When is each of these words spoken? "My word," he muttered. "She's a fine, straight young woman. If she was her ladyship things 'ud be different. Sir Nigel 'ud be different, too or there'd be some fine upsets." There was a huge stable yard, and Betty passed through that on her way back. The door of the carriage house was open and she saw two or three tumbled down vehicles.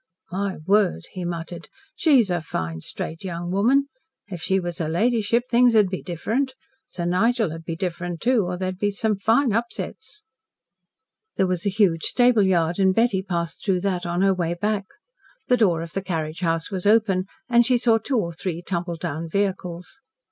"My 0.31 0.57
word," 0.65 1.03
he 1.11 1.23
muttered. 1.25 1.69
"She's 1.95 2.31
a 2.31 2.41
fine, 2.41 2.79
straight 2.81 3.23
young 3.23 3.51
woman. 3.51 3.85
If 4.29 4.41
she 4.41 4.59
was 4.59 4.79
her 4.79 4.89
ladyship 4.89 5.43
things 5.47 5.75
'ud 5.75 5.89
be 5.89 6.01
different. 6.01 6.55
Sir 6.87 7.05
Nigel 7.05 7.53
'ud 7.53 7.65
be 7.65 7.75
different, 7.75 8.19
too 8.19 8.43
or 8.47 8.57
there'd 8.57 8.79
be 8.79 8.89
some 8.89 9.15
fine 9.15 9.53
upsets." 9.53 10.23
There 11.35 11.45
was 11.45 11.67
a 11.67 11.69
huge 11.69 12.05
stable 12.05 12.41
yard, 12.41 12.79
and 12.79 12.95
Betty 12.95 13.21
passed 13.21 13.63
through 13.63 13.81
that 13.81 14.07
on 14.07 14.23
her 14.23 14.33
way 14.33 14.55
back. 14.55 14.85
The 15.49 15.57
door 15.57 15.83
of 15.83 15.93
the 15.93 16.01
carriage 16.01 16.39
house 16.39 16.71
was 16.71 16.87
open 16.87 17.25
and 17.47 17.63
she 17.63 17.77
saw 17.77 17.99
two 17.99 18.17
or 18.17 18.33
three 18.33 18.63
tumbled 18.63 19.01
down 19.01 19.29
vehicles. 19.29 20.01